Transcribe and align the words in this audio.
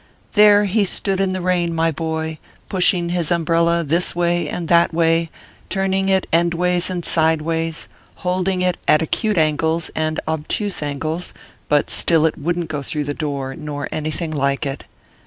There 0.33 0.65
he 0.65 0.83
stood 0.83 1.19
in 1.19 1.31
the 1.33 1.41
rain, 1.41 1.75
my 1.75 1.91
boy, 1.91 2.39
pushing 2.69 3.09
his 3.09 3.29
umbrella 3.29 3.83
this 3.83 4.15
way 4.15 4.49
and 4.49 4.67
that 4.67 4.91
way, 4.91 5.29
turning 5.69 6.09
it 6.09 6.25
endways 6.33 6.89
and 6.89 7.05
sideways, 7.05 7.87
holding 8.15 8.63
it 8.63 8.77
at 8.87 9.03
acute 9.03 9.37
angles 9.37 9.91
and 9.95 10.19
obtuse 10.27 10.81
angles; 10.81 11.35
but 11.69 11.91
still 11.91 12.25
it 12.25 12.35
wouldn 12.35 12.63
t 12.63 12.67
go 12.67 12.81
through 12.81 13.03
the 13.03 13.13
door, 13.13 13.55
nor 13.55 13.87
anything 13.91 14.31
like 14.31 14.65
it. 14.65 14.85